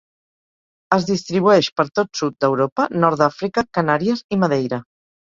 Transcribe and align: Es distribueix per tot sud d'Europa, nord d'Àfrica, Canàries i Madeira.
Es 0.95 1.03
distribueix 1.09 1.67
per 1.81 1.83
tot 1.99 2.19
sud 2.21 2.37
d'Europa, 2.45 2.87
nord 3.03 3.19
d'Àfrica, 3.23 3.65
Canàries 3.79 4.23
i 4.37 4.41
Madeira. 4.45 4.81